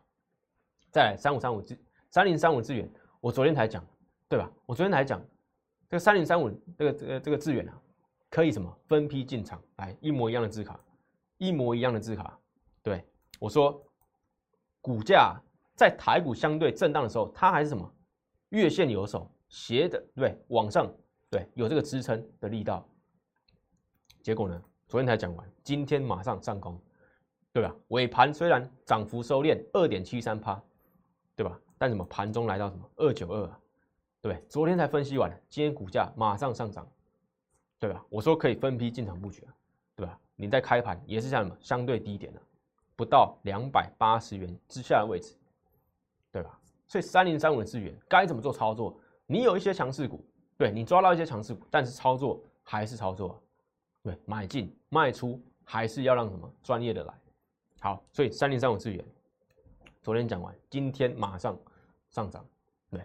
[0.91, 1.78] 再来三五三五资
[2.10, 2.89] 三零三五资源，
[3.20, 3.86] 我昨天才讲，
[4.30, 4.52] 对吧？
[4.65, 5.20] 我昨天才讲，
[5.89, 7.82] 这个三零三五这个这个这个资源啊，
[8.30, 10.80] 可以什么分批进场，来一模一样的字卡，
[11.38, 12.39] 一模一样的字卡，
[12.84, 13.04] 对
[13.39, 13.84] 我说，
[14.82, 15.36] 股价
[15.76, 17.91] 在台股相对震荡的时候，它还是什么
[18.50, 20.91] 月线有手斜的，对，往上，
[21.30, 22.88] 对，有这个支撑的力道。
[24.28, 26.78] 结果呢，昨天才讲完，今天马上上攻，
[27.54, 27.74] 对吧？
[27.88, 30.62] 尾盘虽然涨幅收敛二点七三趴。
[31.34, 31.58] 对吧？
[31.78, 33.58] 但什么盘中来到什么二九二啊？
[34.22, 36.86] 对，昨天才分析完，今天股价马上上涨，
[37.80, 38.04] 对吧？
[38.10, 39.56] 我说可以分批进场布局啊，
[39.96, 40.20] 对吧？
[40.36, 42.42] 你在开盘也是像什么相对低点的，
[42.98, 45.38] 不到两百八十元之下的位置，
[46.34, 46.60] 对吧？
[46.86, 49.00] 所以三零三五的资源该怎么做操作？
[49.26, 50.22] 你有一些强势股，
[50.58, 53.42] 对你抓到一些强势股，但是操作还是操作，
[54.08, 57.13] 对，买进卖出还是要让什么专业的来。
[57.82, 59.04] 好，所以三零三五资源。
[60.02, 61.60] 昨天讲完，今天马上
[62.10, 62.46] 上涨，
[62.89, 63.02] 对，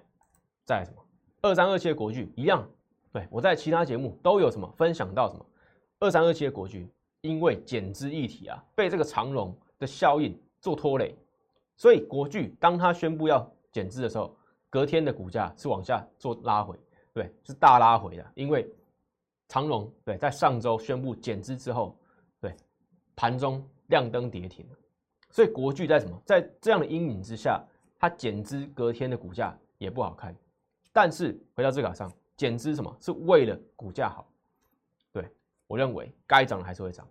[0.65, 1.05] 再什么
[1.41, 2.65] 二三二七的国巨一样，
[3.13, 5.45] 对我在其他节目都有什么分享到什么
[5.99, 6.89] 二三二七的国巨，
[7.23, 11.17] 因为减资议题啊，被这个长龙的效应做拖累，
[11.77, 14.37] 所以国巨当他宣布要减资的时候，
[14.71, 16.79] 隔天的股价是往下做拉回，
[17.13, 18.73] 对，是大拉回的，因为
[19.53, 21.95] 长龙对在上周宣布减资之后，
[22.41, 22.57] 对
[23.15, 24.67] 盘中亮灯跌停。
[25.29, 26.19] 所以国巨在什么？
[26.25, 27.63] 在这样的阴影之下，
[27.99, 30.35] 它减资隔天的股价也不好看。
[30.91, 34.27] 但是回到这卡上，减资什么是为了股价好？
[35.13, 35.29] 对
[35.67, 37.07] 我认为该涨的还是会涨。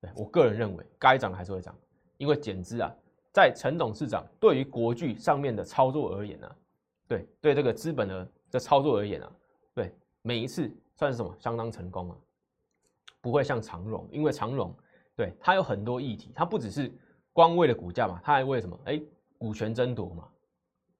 [0.00, 1.76] 对我个人认为该涨的还是会涨，
[2.16, 2.90] 因为减资啊，
[3.34, 6.56] 在陈董事长对于国巨上面的操作而言呢，
[7.06, 9.30] 对对这个资本的的操作而言啊，
[9.74, 12.16] 对每一次算是什么相当成功啊，
[13.20, 14.72] 不会像长荣，因为长荣
[15.16, 16.92] 对它有很多议题，它不只是。
[17.34, 18.78] 光为了股价嘛，他还为什么？
[18.84, 19.00] 哎，
[19.38, 20.28] 股权争夺嘛，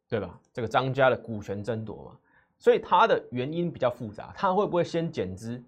[0.08, 0.40] 对吧？
[0.50, 2.18] 这个张家的股权争夺嘛，
[2.58, 4.32] 所以它的原因比较复杂。
[4.34, 5.62] 它会不会先减资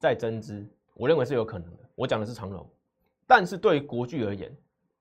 [0.00, 0.66] 再增资？
[0.94, 1.84] 我认为是有可能的。
[1.94, 2.68] 我讲的是长荣，
[3.24, 4.52] 但是对于国巨而言，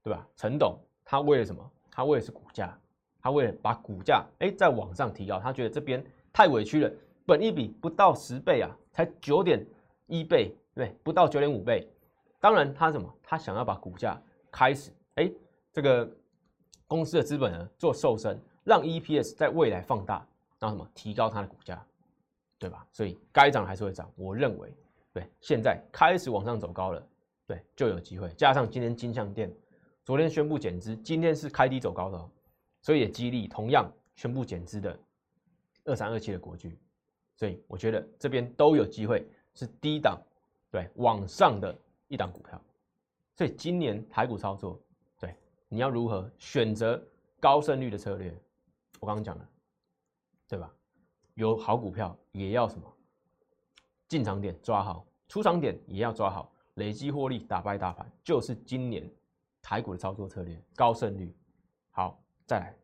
[0.04, 0.28] 对吧？
[0.36, 1.72] 陈董他为了什么？
[1.90, 2.80] 他为的是股价，
[3.20, 5.40] 他为了把股价哎再往上提高。
[5.40, 6.94] 他觉得这边太委屈了，
[7.30, 9.64] 本一比不到十倍啊，才九点
[10.08, 11.88] 一倍，对，不到九点五倍。
[12.40, 13.08] 当然他什么？
[13.22, 14.20] 他想要把股价
[14.52, 14.92] 开始。
[15.16, 15.32] 哎，
[15.72, 16.10] 这个
[16.88, 20.28] 公司的资本呢做瘦身，让 EPS 在未来放大，
[20.60, 21.86] 让什么提高它的股价，
[22.58, 22.84] 对吧？
[22.92, 24.12] 所以该涨还是会涨。
[24.16, 24.74] 我认为，
[25.14, 27.08] 对，现在开始往上走高了，
[27.46, 28.28] 对，就有机会。
[28.30, 29.54] 加上今天金项店
[30.04, 32.30] 昨天宣布减资，今天是开低走高的，
[32.82, 34.98] 所以也激励同样宣布减资的
[35.84, 36.76] 二三二七的国巨。
[37.40, 40.22] 所以我觉得这边都有机会是低档
[40.70, 41.74] 对往上的
[42.10, 42.62] 一档股票。
[43.34, 44.78] 所以今年台股操作。
[45.18, 45.34] 对
[45.70, 47.02] 你要如何选择
[47.40, 48.38] 高胜率的策略？
[49.00, 49.50] 我刚刚讲了，
[50.50, 50.70] 对吧？
[51.36, 52.94] 有好股票也要什么？
[54.10, 59.10] 进场点抓好，出场点也要抓好，累积获利打败大盘，就是今年
[59.62, 61.34] 台股的操作策略，高胜率。
[61.92, 62.76] 好，再来，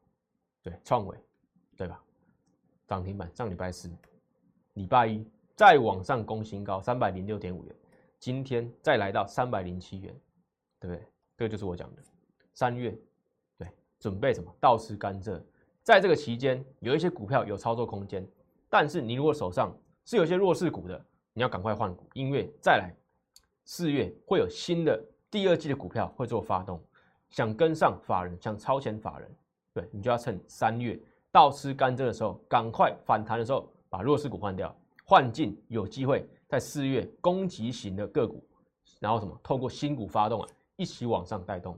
[0.63, 1.17] 对，创伟，
[1.75, 2.01] 对吧？
[2.87, 3.91] 涨停板上礼拜四，
[4.75, 7.75] 礼拜一再往上攻新高三百零六点五元，
[8.19, 10.13] 今天再来到三百零七元，
[10.79, 11.07] 对不对？
[11.37, 12.01] 这个就是我讲的。
[12.53, 12.97] 三月，
[13.57, 13.67] 对，
[13.99, 14.53] 准备什么？
[14.59, 15.41] 倒吃甘蔗，
[15.81, 18.27] 在这个期间有一些股票有操作空间，
[18.69, 22.93] 但是你如果手上是有一些弱势股的，你要赶快换股，因为再来
[23.63, 26.83] 四月会有新的第二季的股票会做发动，
[27.29, 29.33] 想跟上法人，想超前法人，
[29.73, 30.99] 对你就要趁三月
[31.31, 38.43] 倒吃甘蔗的时候，赶快反弹的时候把弱势股换掉，换进有机会在四月攻击型的个股，
[38.99, 41.77] 然后什么透过新股发动啊，一起往上带动。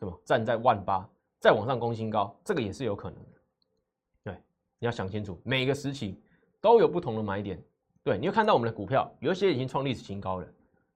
[0.00, 0.16] 对吧？
[0.24, 1.04] 站在万八，
[1.40, 3.40] 再往上攻新高，这个也是有可能的。
[4.22, 4.32] 对，
[4.78, 6.16] 你要想清楚，每个时期
[6.60, 7.60] 都有不同的买点。
[8.04, 10.46] 对，你会看到我们的股票有一些已经创历史新高了。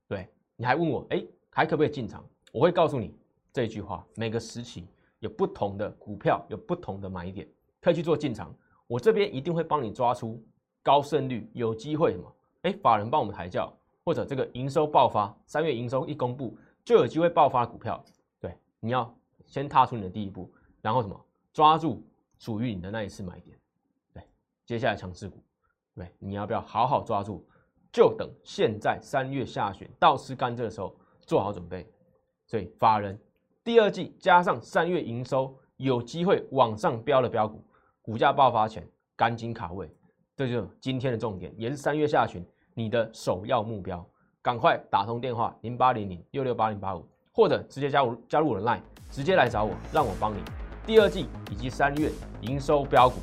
[0.06, 1.20] 对，你还问我，哎，
[1.50, 2.24] 还可不可以进场？
[2.52, 3.12] 我会告诉你
[3.52, 4.86] 这句话：每个时期
[5.18, 7.44] 有不同的股票，有不同的买点，
[7.80, 8.54] 可以去做进场。
[8.92, 10.38] 我这边一定会帮你抓出
[10.82, 12.30] 高胜率、有机会什么？
[12.60, 13.72] 哎，法人帮我们抬轿，
[14.04, 18.04] 或者这个营收爆发，三月营收一公布就有机会爆发股票。
[18.38, 19.10] 对你要
[19.46, 21.18] 先踏出你的第一步，然后什么？
[21.54, 22.06] 抓住
[22.38, 23.58] 属于你的那一次买点，
[24.12, 24.22] 对，
[24.66, 25.42] 接下来强势股，
[25.94, 27.42] 对，你要不要好好抓住？
[27.90, 31.90] 就等现在三月下旬到吃甘蔗的时候做好准备。
[32.46, 33.18] 所以法人
[33.64, 37.64] 第二季加上三月营收有机会往上飙的标股，
[38.02, 38.84] 股价爆发前
[39.16, 39.88] 赶紧卡位，
[40.36, 42.44] 这就是今天的重点，也是三月下旬
[42.74, 44.04] 你的首要目标。
[44.42, 50.42] 赶快打通电话零八零零六六八零八五，或者直接加入加入我的 line，直接来找我，让我帮你。
[50.84, 53.20] 第二季以及三月营收标股，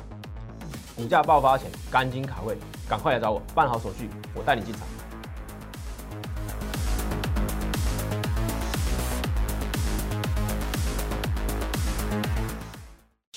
[0.96, 2.58] 股价爆发前赶紧卡位，
[2.88, 4.99] 赶快来找我办好手续，我带你进场。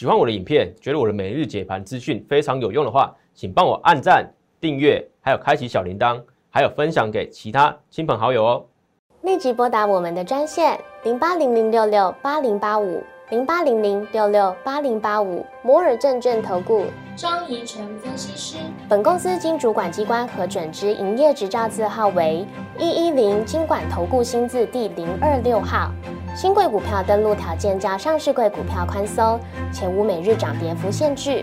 [0.03, 4.29] 喜欢我的影片，觉得我的每日解盘资讯非常有用的话，请帮我按赞、
[4.61, 6.21] 订阅，还有开启小铃铛。
[6.51, 8.67] 还有分享给其他亲朋好友哦！
[9.21, 13.01] 立即拨打我们的专线零八零零六六八零八五
[13.33, 16.85] 零八零零六六八零八五摩尔证券投顾
[17.17, 18.59] 张怡晨分析师。
[18.91, 22.47] 本公司经主管机关核准之营业执照字号为
[22.79, 25.91] 一一零金管投顾新字第零二六号。
[26.37, 29.41] 新贵股票登录条件较上市贵股票宽松，
[29.73, 31.43] 且无每日涨跌幅限制。